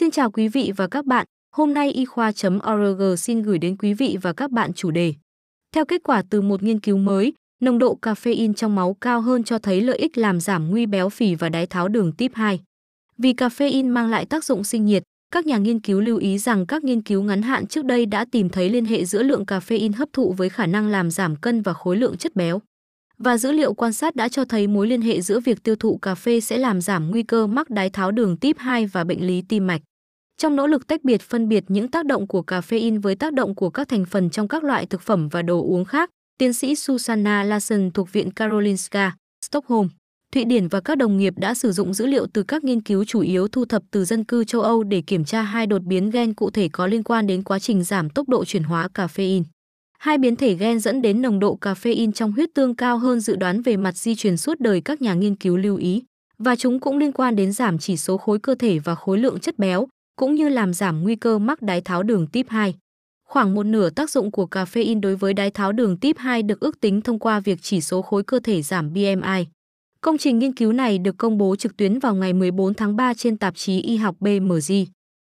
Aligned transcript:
Xin 0.00 0.10
chào 0.10 0.30
quý 0.30 0.48
vị 0.48 0.72
và 0.76 0.86
các 0.86 1.06
bạn, 1.06 1.26
hôm 1.56 1.74
nay 1.74 1.90
y 1.90 2.04
khoa.org 2.04 3.16
xin 3.18 3.42
gửi 3.42 3.58
đến 3.58 3.76
quý 3.76 3.94
vị 3.94 4.18
và 4.22 4.32
các 4.32 4.50
bạn 4.50 4.72
chủ 4.72 4.90
đề. 4.90 5.14
Theo 5.74 5.84
kết 5.84 6.02
quả 6.04 6.22
từ 6.30 6.40
một 6.40 6.62
nghiên 6.62 6.80
cứu 6.80 6.98
mới, 6.98 7.32
nồng 7.62 7.78
độ 7.78 7.98
caffeine 8.02 8.52
trong 8.52 8.74
máu 8.74 8.96
cao 9.00 9.20
hơn 9.20 9.44
cho 9.44 9.58
thấy 9.58 9.80
lợi 9.80 9.98
ích 9.98 10.18
làm 10.18 10.40
giảm 10.40 10.70
nguy 10.70 10.86
béo 10.86 11.08
phì 11.08 11.34
và 11.34 11.48
đái 11.48 11.66
tháo 11.66 11.88
đường 11.88 12.12
type 12.12 12.34
2. 12.36 12.60
Vì 13.18 13.32
caffeine 13.32 13.92
mang 13.92 14.10
lại 14.10 14.26
tác 14.26 14.44
dụng 14.44 14.64
sinh 14.64 14.84
nhiệt, 14.84 15.02
các 15.32 15.46
nhà 15.46 15.58
nghiên 15.58 15.80
cứu 15.80 16.00
lưu 16.00 16.18
ý 16.18 16.38
rằng 16.38 16.66
các 16.66 16.84
nghiên 16.84 17.02
cứu 17.02 17.22
ngắn 17.22 17.42
hạn 17.42 17.66
trước 17.66 17.84
đây 17.84 18.06
đã 18.06 18.24
tìm 18.32 18.48
thấy 18.48 18.70
liên 18.70 18.84
hệ 18.84 19.04
giữa 19.04 19.22
lượng 19.22 19.44
caffeine 19.46 19.96
hấp 19.96 20.08
thụ 20.12 20.32
với 20.32 20.48
khả 20.48 20.66
năng 20.66 20.88
làm 20.88 21.10
giảm 21.10 21.36
cân 21.36 21.62
và 21.62 21.72
khối 21.72 21.96
lượng 21.96 22.16
chất 22.16 22.36
béo. 22.36 22.60
Và 23.18 23.36
dữ 23.36 23.52
liệu 23.52 23.74
quan 23.74 23.92
sát 23.92 24.16
đã 24.16 24.28
cho 24.28 24.44
thấy 24.44 24.66
mối 24.66 24.86
liên 24.86 25.02
hệ 25.02 25.20
giữa 25.20 25.40
việc 25.40 25.62
tiêu 25.62 25.76
thụ 25.76 25.98
cà 26.02 26.14
phê 26.14 26.40
sẽ 26.40 26.58
làm 26.58 26.80
giảm 26.80 27.10
nguy 27.10 27.22
cơ 27.22 27.46
mắc 27.46 27.70
đái 27.70 27.90
tháo 27.90 28.10
đường 28.10 28.36
type 28.36 28.62
2 28.62 28.86
và 28.86 29.04
bệnh 29.04 29.26
lý 29.26 29.42
tim 29.48 29.66
mạch. 29.66 29.80
Trong 30.40 30.56
nỗ 30.56 30.66
lực 30.66 30.86
tách 30.86 31.04
biệt 31.04 31.22
phân 31.22 31.48
biệt 31.48 31.64
những 31.68 31.88
tác 31.88 32.06
động 32.06 32.26
của 32.26 32.42
caffeine 32.46 33.00
với 33.00 33.14
tác 33.14 33.32
động 33.32 33.54
của 33.54 33.70
các 33.70 33.88
thành 33.88 34.04
phần 34.04 34.30
trong 34.30 34.48
các 34.48 34.64
loại 34.64 34.86
thực 34.86 35.00
phẩm 35.00 35.28
và 35.28 35.42
đồ 35.42 35.62
uống 35.62 35.84
khác, 35.84 36.10
tiến 36.38 36.52
sĩ 36.52 36.74
Susanna 36.74 37.44
Larsen 37.44 37.90
thuộc 37.90 38.12
Viện 38.12 38.30
Karolinska, 38.30 39.16
Stockholm, 39.46 39.88
Thụy 40.32 40.44
Điển 40.44 40.68
và 40.68 40.80
các 40.80 40.98
đồng 40.98 41.16
nghiệp 41.16 41.34
đã 41.36 41.54
sử 41.54 41.72
dụng 41.72 41.94
dữ 41.94 42.06
liệu 42.06 42.26
từ 42.32 42.42
các 42.42 42.64
nghiên 42.64 42.80
cứu 42.80 43.04
chủ 43.04 43.20
yếu 43.20 43.48
thu 43.48 43.64
thập 43.64 43.82
từ 43.90 44.04
dân 44.04 44.24
cư 44.24 44.44
châu 44.44 44.62
Âu 44.62 44.82
để 44.82 45.02
kiểm 45.06 45.24
tra 45.24 45.42
hai 45.42 45.66
đột 45.66 45.82
biến 45.82 46.10
gen 46.10 46.34
cụ 46.34 46.50
thể 46.50 46.68
có 46.68 46.86
liên 46.86 47.02
quan 47.02 47.26
đến 47.26 47.42
quá 47.42 47.58
trình 47.58 47.84
giảm 47.84 48.10
tốc 48.10 48.28
độ 48.28 48.44
chuyển 48.44 48.62
hóa 48.62 48.88
caffeine. 48.94 49.42
Hai 49.98 50.18
biến 50.18 50.36
thể 50.36 50.54
gen 50.54 50.80
dẫn 50.80 51.02
đến 51.02 51.22
nồng 51.22 51.38
độ 51.38 51.58
caffeine 51.60 52.12
trong 52.12 52.32
huyết 52.32 52.48
tương 52.54 52.74
cao 52.76 52.98
hơn 52.98 53.20
dự 53.20 53.36
đoán 53.36 53.62
về 53.62 53.76
mặt 53.76 53.96
di 53.96 54.14
truyền 54.14 54.36
suốt 54.36 54.60
đời 54.60 54.80
các 54.80 55.02
nhà 55.02 55.14
nghiên 55.14 55.34
cứu 55.34 55.56
lưu 55.56 55.76
ý, 55.76 56.02
và 56.38 56.56
chúng 56.56 56.80
cũng 56.80 56.98
liên 56.98 57.12
quan 57.12 57.36
đến 57.36 57.52
giảm 57.52 57.78
chỉ 57.78 57.96
số 57.96 58.16
khối 58.16 58.38
cơ 58.38 58.54
thể 58.54 58.78
và 58.78 58.94
khối 58.94 59.18
lượng 59.18 59.38
chất 59.40 59.58
béo, 59.58 59.86
cũng 60.20 60.34
như 60.34 60.48
làm 60.48 60.74
giảm 60.74 61.02
nguy 61.02 61.16
cơ 61.16 61.38
mắc 61.38 61.62
đái 61.62 61.80
tháo 61.80 62.02
đường 62.02 62.26
type 62.26 62.48
2. 62.50 62.74
Khoảng 63.28 63.54
một 63.54 63.62
nửa 63.62 63.90
tác 63.90 64.10
dụng 64.10 64.30
của 64.30 64.46
caffeine 64.50 65.00
đối 65.00 65.16
với 65.16 65.34
đái 65.34 65.50
tháo 65.50 65.72
đường 65.72 65.96
type 65.96 66.22
2 66.22 66.42
được 66.42 66.60
ước 66.60 66.80
tính 66.80 67.00
thông 67.00 67.18
qua 67.18 67.40
việc 67.40 67.58
chỉ 67.62 67.80
số 67.80 68.02
khối 68.02 68.22
cơ 68.22 68.40
thể 68.40 68.62
giảm 68.62 68.92
BMI. 68.92 69.46
Công 70.00 70.18
trình 70.18 70.38
nghiên 70.38 70.52
cứu 70.52 70.72
này 70.72 70.98
được 70.98 71.18
công 71.18 71.38
bố 71.38 71.56
trực 71.56 71.76
tuyến 71.76 71.98
vào 71.98 72.14
ngày 72.14 72.32
14 72.32 72.74
tháng 72.74 72.96
3 72.96 73.14
trên 73.14 73.36
tạp 73.36 73.56
chí 73.56 73.80
y 73.80 73.96
học 73.96 74.16
BMG. 74.20 74.84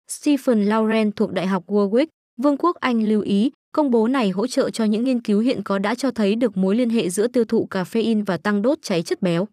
Stephen 0.08 0.64
Lauren 0.64 1.12
thuộc 1.12 1.32
Đại 1.32 1.46
học 1.46 1.64
Warwick, 1.66 2.06
Vương 2.42 2.56
quốc 2.56 2.76
Anh 2.76 3.08
lưu 3.08 3.22
ý, 3.22 3.50
công 3.72 3.90
bố 3.90 4.08
này 4.08 4.30
hỗ 4.30 4.46
trợ 4.46 4.70
cho 4.70 4.84
những 4.84 5.04
nghiên 5.04 5.20
cứu 5.20 5.40
hiện 5.40 5.62
có 5.62 5.78
đã 5.78 5.94
cho 5.94 6.10
thấy 6.10 6.34
được 6.34 6.56
mối 6.56 6.76
liên 6.76 6.90
hệ 6.90 7.10
giữa 7.10 7.26
tiêu 7.26 7.44
thụ 7.44 7.68
caffeine 7.70 8.24
và 8.24 8.36
tăng 8.36 8.62
đốt 8.62 8.78
cháy 8.82 9.02
chất 9.02 9.22
béo. 9.22 9.48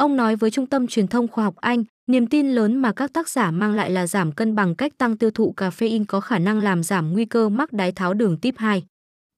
Ông 0.00 0.16
nói 0.16 0.36
với 0.36 0.50
Trung 0.50 0.66
tâm 0.66 0.86
Truyền 0.86 1.06
thông 1.08 1.28
Khoa 1.28 1.44
học 1.44 1.56
Anh, 1.56 1.84
niềm 2.06 2.26
tin 2.26 2.50
lớn 2.50 2.76
mà 2.76 2.92
các 2.92 3.12
tác 3.12 3.28
giả 3.28 3.50
mang 3.50 3.74
lại 3.74 3.90
là 3.90 4.06
giảm 4.06 4.32
cân 4.32 4.54
bằng 4.54 4.74
cách 4.74 4.98
tăng 4.98 5.16
tiêu 5.16 5.30
thụ 5.30 5.54
caffeine 5.56 6.04
có 6.08 6.20
khả 6.20 6.38
năng 6.38 6.62
làm 6.62 6.82
giảm 6.82 7.12
nguy 7.12 7.24
cơ 7.24 7.48
mắc 7.48 7.72
đái 7.72 7.92
tháo 7.92 8.14
đường 8.14 8.36
type 8.36 8.56
2. 8.58 8.82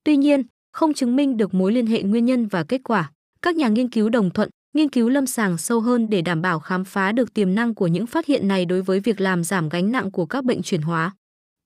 Tuy 0.05 0.17
nhiên, 0.17 0.43
không 0.73 0.95
chứng 0.95 1.17
minh 1.17 1.37
được 1.37 1.55
mối 1.55 1.73
liên 1.73 1.87
hệ 1.87 2.03
nguyên 2.03 2.25
nhân 2.25 2.47
và 2.47 2.65
kết 2.65 2.81
quả. 2.85 3.11
Các 3.43 3.57
nhà 3.57 3.69
nghiên 3.69 3.89
cứu 3.89 4.09
đồng 4.09 4.31
thuận, 4.31 4.49
nghiên 4.75 4.89
cứu 4.89 5.09
lâm 5.09 5.27
sàng 5.27 5.59
sâu 5.59 5.81
hơn 5.81 6.11
để 6.11 6.23
đảm 6.23 6.43
bảo 6.43 6.61
khám 6.61 6.85
phá 6.85 7.13
được 7.13 7.35
tiềm 7.35 7.55
năng 7.55 7.75
của 7.75 7.87
những 7.87 8.07
phát 8.07 8.27
hiện 8.27 8.49
này 8.49 8.65
đối 8.65 8.83
với 8.83 9.01
việc 9.01 9.21
làm 9.21 9.45
giảm 9.45 9.69
gánh 9.69 9.93
nặng 9.93 10.11
của 10.11 10.27
các 10.27 10.45
bệnh 10.45 10.63
chuyển 10.63 10.83
hóa. 10.83 11.15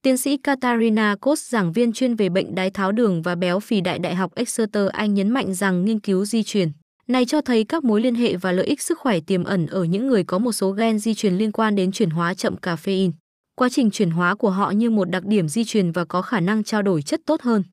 Tiến 0.01 0.17
sĩ 0.17 0.37
Katarina 0.37 1.15
Kos, 1.21 1.49
giảng 1.49 1.71
viên 1.71 1.93
chuyên 1.93 2.15
về 2.15 2.29
bệnh 2.29 2.55
đái 2.55 2.69
tháo 2.69 2.91
đường 2.91 3.21
và 3.21 3.35
béo 3.35 3.59
phì 3.59 3.81
đại 3.81 3.99
Đại 3.99 4.15
học 4.15 4.35
Exeter 4.35 4.87
Anh 4.87 5.13
nhấn 5.13 5.29
mạnh 5.29 5.53
rằng 5.53 5.85
nghiên 5.85 5.99
cứu 5.99 6.25
di 6.25 6.43
truyền 6.43 6.71
này 7.07 7.25
cho 7.25 7.41
thấy 7.41 7.63
các 7.63 7.83
mối 7.83 8.01
liên 8.01 8.15
hệ 8.15 8.35
và 8.35 8.51
lợi 8.51 8.65
ích 8.65 8.81
sức 8.81 8.99
khỏe 8.99 9.19
tiềm 9.19 9.43
ẩn 9.43 9.65
ở 9.65 9.83
những 9.83 10.07
người 10.07 10.23
có 10.23 10.39
một 10.39 10.51
số 10.51 10.71
gen 10.71 10.99
di 10.99 11.13
truyền 11.13 11.33
liên 11.33 11.51
quan 11.51 11.75
đến 11.75 11.91
chuyển 11.91 12.09
hóa 12.09 12.33
chậm 12.33 12.55
caffeine. 12.61 13.11
Quá 13.55 13.69
trình 13.69 13.91
chuyển 13.91 14.09
hóa 14.09 14.35
của 14.35 14.49
họ 14.49 14.71
như 14.71 14.89
một 14.89 15.09
đặc 15.09 15.25
điểm 15.25 15.47
di 15.47 15.63
truyền 15.63 15.91
và 15.91 16.05
có 16.05 16.21
khả 16.21 16.39
năng 16.39 16.63
trao 16.63 16.81
đổi 16.81 17.01
chất 17.01 17.21
tốt 17.25 17.41
hơn. 17.41 17.63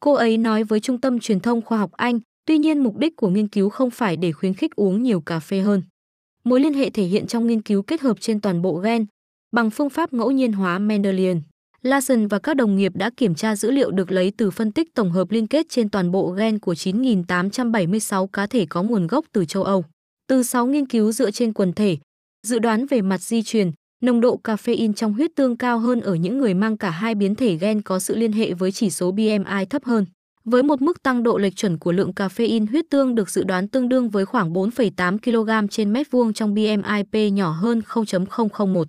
Cô 0.00 0.12
ấy 0.12 0.38
nói 0.38 0.64
với 0.64 0.80
Trung 0.80 1.00
tâm 1.00 1.20
Truyền 1.20 1.40
thông 1.40 1.62
Khoa 1.62 1.78
học 1.78 1.92
Anh, 1.92 2.20
tuy 2.46 2.58
nhiên 2.58 2.78
mục 2.78 2.96
đích 2.96 3.16
của 3.16 3.28
nghiên 3.28 3.48
cứu 3.48 3.68
không 3.68 3.90
phải 3.90 4.16
để 4.16 4.32
khuyến 4.32 4.54
khích 4.54 4.76
uống 4.76 5.02
nhiều 5.02 5.20
cà 5.20 5.40
phê 5.40 5.60
hơn. 5.60 5.82
Mối 6.44 6.60
liên 6.60 6.74
hệ 6.74 6.90
thể 6.90 7.04
hiện 7.04 7.26
trong 7.26 7.46
nghiên 7.46 7.62
cứu 7.62 7.82
kết 7.82 8.00
hợp 8.00 8.20
trên 8.20 8.40
toàn 8.40 8.62
bộ 8.62 8.74
gen 8.74 9.06
bằng 9.52 9.70
phương 9.70 9.90
pháp 9.90 10.12
ngẫu 10.12 10.30
nhiên 10.30 10.52
hóa 10.52 10.78
Mendelian. 10.78 11.40
Larson 11.84 12.26
và 12.26 12.38
các 12.38 12.56
đồng 12.56 12.76
nghiệp 12.76 12.92
đã 12.96 13.10
kiểm 13.16 13.34
tra 13.34 13.56
dữ 13.56 13.70
liệu 13.70 13.90
được 13.90 14.12
lấy 14.12 14.32
từ 14.36 14.50
phân 14.50 14.72
tích 14.72 14.94
tổng 14.94 15.10
hợp 15.10 15.30
liên 15.30 15.46
kết 15.46 15.66
trên 15.68 15.88
toàn 15.88 16.10
bộ 16.10 16.30
gen 16.30 16.58
của 16.58 16.72
9.876 16.72 18.26
cá 18.26 18.46
thể 18.46 18.66
có 18.66 18.82
nguồn 18.82 19.06
gốc 19.06 19.24
từ 19.32 19.44
châu 19.44 19.62
Âu. 19.62 19.84
Từ 20.28 20.42
6 20.42 20.66
nghiên 20.66 20.86
cứu 20.86 21.12
dựa 21.12 21.30
trên 21.30 21.52
quần 21.52 21.72
thể, 21.72 21.96
dự 22.46 22.58
đoán 22.58 22.86
về 22.86 23.02
mặt 23.02 23.20
di 23.20 23.42
truyền, 23.42 23.70
nồng 24.02 24.20
độ 24.20 24.40
caffeine 24.44 24.92
trong 24.92 25.12
huyết 25.12 25.30
tương 25.36 25.56
cao 25.56 25.78
hơn 25.78 26.00
ở 26.00 26.14
những 26.14 26.38
người 26.38 26.54
mang 26.54 26.76
cả 26.76 26.90
hai 26.90 27.14
biến 27.14 27.34
thể 27.34 27.56
gen 27.56 27.82
có 27.82 27.98
sự 27.98 28.16
liên 28.16 28.32
hệ 28.32 28.54
với 28.54 28.72
chỉ 28.72 28.90
số 28.90 29.12
BMI 29.12 29.64
thấp 29.70 29.84
hơn. 29.84 30.06
Với 30.44 30.62
một 30.62 30.82
mức 30.82 31.02
tăng 31.02 31.22
độ 31.22 31.38
lệch 31.38 31.56
chuẩn 31.56 31.78
của 31.78 31.92
lượng 31.92 32.12
caffeine 32.16 32.66
huyết 32.70 32.84
tương 32.90 33.14
được 33.14 33.30
dự 33.30 33.44
đoán 33.44 33.68
tương 33.68 33.88
đương 33.88 34.08
với 34.08 34.26
khoảng 34.26 34.52
4,8 34.52 35.18
kg 35.18 35.68
trên 35.68 35.92
mét 35.92 36.10
vuông 36.10 36.32
trong 36.32 36.54
BMI 36.54 37.02
P 37.12 37.32
nhỏ 37.32 37.50
hơn 37.50 37.82
0.001. 37.86 38.84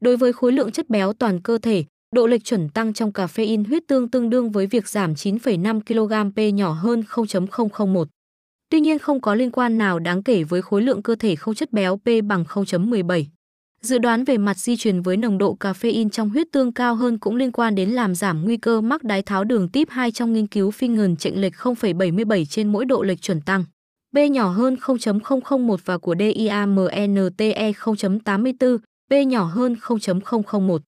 Đối 0.00 0.16
với 0.16 0.32
khối 0.32 0.52
lượng 0.52 0.72
chất 0.72 0.90
béo 0.90 1.12
toàn 1.12 1.40
cơ 1.40 1.58
thể, 1.58 1.84
Độ 2.16 2.26
lệch 2.26 2.44
chuẩn 2.44 2.68
tăng 2.68 2.92
trong 2.92 3.10
caffeine 3.10 3.64
huyết 3.68 3.82
tương 3.88 4.08
tương 4.08 4.30
đương 4.30 4.50
với 4.50 4.66
việc 4.66 4.88
giảm 4.88 5.14
9,5 5.14 5.80
kg 5.80 6.32
P 6.32 6.54
nhỏ 6.54 6.72
hơn 6.72 7.02
0.001. 7.08 8.04
Tuy 8.70 8.80
nhiên 8.80 8.98
không 8.98 9.20
có 9.20 9.34
liên 9.34 9.50
quan 9.50 9.78
nào 9.78 9.98
đáng 9.98 10.22
kể 10.22 10.44
với 10.44 10.62
khối 10.62 10.82
lượng 10.82 11.02
cơ 11.02 11.14
thể 11.14 11.36
không 11.36 11.54
chất 11.54 11.72
béo 11.72 11.96
P 11.96 12.08
bằng 12.24 12.44
0.17. 12.44 13.24
Dự 13.80 13.98
đoán 13.98 14.24
về 14.24 14.38
mặt 14.38 14.58
di 14.58 14.76
truyền 14.76 15.02
với 15.02 15.16
nồng 15.16 15.38
độ 15.38 15.56
caffeine 15.60 16.08
trong 16.08 16.30
huyết 16.30 16.46
tương 16.52 16.72
cao 16.72 16.94
hơn 16.94 17.18
cũng 17.18 17.36
liên 17.36 17.52
quan 17.52 17.74
đến 17.74 17.90
làm 17.90 18.14
giảm 18.14 18.44
nguy 18.44 18.56
cơ 18.56 18.80
mắc 18.80 19.04
đái 19.04 19.22
tháo 19.22 19.44
đường 19.44 19.68
type 19.68 19.94
2 19.94 20.12
trong 20.12 20.32
nghiên 20.32 20.46
cứu 20.46 20.70
phi 20.70 20.88
ngần 20.88 21.16
chệnh 21.16 21.40
lệch 21.40 21.54
0,77 21.54 22.44
trên 22.44 22.72
mỗi 22.72 22.84
độ 22.84 23.02
lệch 23.02 23.22
chuẩn 23.22 23.40
tăng. 23.40 23.64
B 24.12 24.18
nhỏ 24.30 24.48
hơn 24.48 24.74
0.001 24.74 25.76
và 25.84 25.98
của 25.98 26.14
DIAMNTE 26.18 27.72
0.84, 27.72 28.78
B 29.10 29.14
nhỏ 29.26 29.44
hơn 29.44 29.76
0.001. 29.80 30.78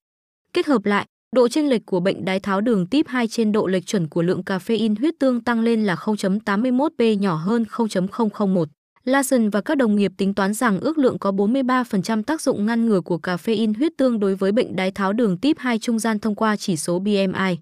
Kết 0.52 0.66
hợp 0.66 0.84
lại, 0.84 1.06
Độ 1.36 1.48
chênh 1.48 1.68
lệch 1.68 1.86
của 1.86 2.00
bệnh 2.00 2.24
đái 2.24 2.40
tháo 2.40 2.60
đường 2.60 2.86
tiếp 2.86 3.06
2 3.08 3.28
trên 3.28 3.52
độ 3.52 3.66
lệch 3.66 3.86
chuẩn 3.86 4.08
của 4.08 4.22
lượng 4.22 4.42
caffeine 4.46 4.94
huyết 4.98 5.14
tương 5.18 5.40
tăng 5.40 5.60
lên 5.60 5.84
là 5.84 5.94
0.81p 5.94 7.18
nhỏ 7.18 7.34
hơn 7.34 7.64
0.001. 7.70 8.64
Larson 9.04 9.50
và 9.50 9.60
các 9.60 9.74
đồng 9.74 9.96
nghiệp 9.96 10.12
tính 10.16 10.34
toán 10.34 10.54
rằng 10.54 10.80
ước 10.80 10.98
lượng 10.98 11.18
có 11.18 11.30
43% 11.30 12.22
tác 12.22 12.40
dụng 12.40 12.66
ngăn 12.66 12.86
ngừa 12.86 13.00
của 13.00 13.18
caffeine 13.22 13.74
huyết 13.78 13.92
tương 13.96 14.20
đối 14.20 14.34
với 14.34 14.52
bệnh 14.52 14.76
đái 14.76 14.90
tháo 14.90 15.12
đường 15.12 15.38
tiếp 15.38 15.56
2 15.58 15.78
trung 15.78 15.98
gian 15.98 16.18
thông 16.18 16.34
qua 16.34 16.56
chỉ 16.56 16.76
số 16.76 16.98
BMI. 16.98 17.58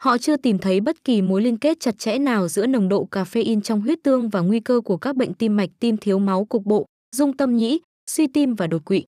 Họ 0.00 0.18
chưa 0.18 0.36
tìm 0.36 0.58
thấy 0.58 0.80
bất 0.80 1.04
kỳ 1.04 1.22
mối 1.22 1.42
liên 1.42 1.58
kết 1.58 1.80
chặt 1.80 1.98
chẽ 1.98 2.18
nào 2.18 2.48
giữa 2.48 2.66
nồng 2.66 2.88
độ 2.88 3.08
caffeine 3.10 3.60
trong 3.60 3.80
huyết 3.80 3.98
tương 4.02 4.28
và 4.28 4.40
nguy 4.40 4.60
cơ 4.60 4.80
của 4.80 4.96
các 4.96 5.16
bệnh 5.16 5.34
tim 5.34 5.56
mạch 5.56 5.70
tim 5.80 5.96
thiếu 5.96 6.18
máu 6.18 6.44
cục 6.44 6.66
bộ, 6.66 6.86
dung 7.16 7.36
tâm 7.36 7.56
nhĩ, 7.56 7.80
suy 8.10 8.26
tim 8.26 8.54
và 8.54 8.66
đột 8.66 8.84
quỵ. 8.84 9.04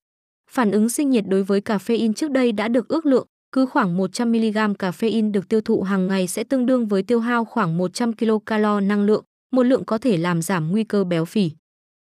Phản 0.50 0.70
ứng 0.70 0.88
sinh 0.88 1.10
nhiệt 1.10 1.24
đối 1.28 1.42
với 1.42 1.60
caffeine 1.60 2.12
trước 2.12 2.30
đây 2.30 2.52
đã 2.52 2.68
được 2.68 2.88
ước 2.88 3.06
lượng, 3.06 3.26
cứ 3.52 3.66
khoảng 3.66 3.98
100mg 3.98 4.74
caffeine 4.74 5.32
được 5.32 5.48
tiêu 5.48 5.60
thụ 5.60 5.82
hàng 5.82 6.06
ngày 6.06 6.26
sẽ 6.26 6.44
tương 6.44 6.66
đương 6.66 6.86
với 6.86 7.02
tiêu 7.02 7.20
hao 7.20 7.44
khoảng 7.44 7.78
100 7.78 8.12
kcal 8.12 8.80
năng 8.82 9.02
lượng, 9.02 9.24
một 9.52 9.62
lượng 9.62 9.84
có 9.84 9.98
thể 9.98 10.16
làm 10.16 10.42
giảm 10.42 10.70
nguy 10.70 10.84
cơ 10.84 11.04
béo 11.04 11.24
phì. 11.24 11.50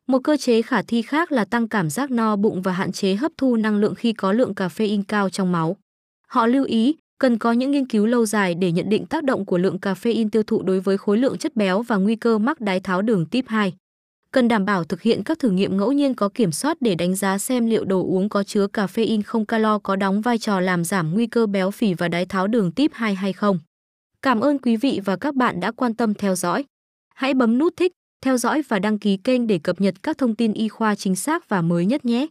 Một 0.08 0.20
cơ 0.24 0.38
chế 0.38 0.62
khả 0.62 0.82
thi 0.82 1.02
khác 1.02 1.32
là 1.32 1.46
tăng 1.46 1.68
cảm 1.68 1.90
giác 1.90 2.12
no 2.12 2.36
bụng 2.36 2.62
và 2.62 2.72
hạn 2.72 2.92
chế 2.92 3.16
hấp 3.16 3.32
thu 3.38 3.56
năng 3.56 3.78
lượng 3.78 3.96
khi 3.96 4.14
có 4.14 4.32
lượng 4.34 4.54
caffeine 4.56 5.04
cao 5.08 5.30
trong 5.30 5.52
máu. 5.52 5.78
Họ 6.28 6.48
lưu 6.48 6.66
ý, 6.66 6.96
cần 7.20 7.38
có 7.38 7.52
những 7.52 7.72
nghiên 7.72 7.88
cứu 7.88 8.06
lâu 8.06 8.26
dài 8.26 8.56
để 8.56 8.72
nhận 8.72 8.90
định 8.90 9.06
tác 9.06 9.24
động 9.24 9.46
của 9.46 9.58
lượng 9.58 9.78
caffeine 9.82 10.30
tiêu 10.30 10.44
thụ 10.44 10.62
đối 10.62 10.80
với 10.80 10.98
khối 10.98 11.18
lượng 11.18 11.38
chất 11.38 11.56
béo 11.56 11.82
và 11.82 11.96
nguy 11.96 12.16
cơ 12.16 12.38
mắc 12.38 12.62
đái 12.62 12.80
tháo 12.80 13.02
đường 13.02 13.26
type 13.26 13.48
2 13.50 13.74
cần 14.32 14.48
đảm 14.48 14.66
bảo 14.66 14.84
thực 14.84 15.02
hiện 15.02 15.24
các 15.24 15.40
thử 15.40 15.50
nghiệm 15.50 15.78
ngẫu 15.78 15.92
nhiên 15.92 16.16
có 16.16 16.30
kiểm 16.34 16.52
soát 16.52 16.78
để 16.82 16.96
đánh 16.96 17.16
giá 17.16 17.38
xem 17.38 17.66
liệu 17.66 17.86
đồ 17.86 18.04
uống 18.04 18.30
có 18.30 18.44
chứa 18.44 18.68
caffeine 18.74 19.22
không 19.26 19.46
calo 19.46 19.80
có 19.80 19.96
đóng 19.96 20.22
vai 20.22 20.38
trò 20.38 20.60
làm 20.60 20.84
giảm 20.84 21.14
nguy 21.14 21.28
cơ 21.28 21.48
béo 21.48 21.72
phì 21.72 21.94
và 21.94 22.08
đái 22.08 22.26
tháo 22.26 22.48
đường 22.48 22.72
type 22.72 22.94
2 22.98 23.16
hay 23.16 23.34
không. 23.34 23.60
Cảm 24.22 24.40
ơn 24.40 24.58
quý 24.58 24.78
vị 24.78 25.02
và 25.06 25.16
các 25.16 25.36
bạn 25.36 25.60
đã 25.60 25.72
quan 25.72 25.94
tâm 25.94 26.14
theo 26.14 26.36
dõi. 26.36 26.66
Hãy 27.16 27.34
bấm 27.34 27.58
nút 27.58 27.74
thích, 27.78 27.92
theo 28.22 28.38
dõi 28.38 28.62
và 28.68 28.80
đăng 28.80 29.00
ký 29.00 29.18
kênh 29.18 29.48
để 29.48 29.60
cập 29.64 29.82
nhật 29.82 29.96
các 30.04 30.18
thông 30.18 30.36
tin 30.36 30.54
y 30.54 30.70
khoa 30.70 30.96
chính 30.96 31.16
xác 31.16 31.50
và 31.50 31.62
mới 31.62 31.86
nhất 31.86 32.06
nhé. 32.06 32.28